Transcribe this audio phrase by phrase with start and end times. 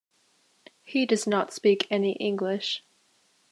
[0.81, 2.83] He does not speak any English.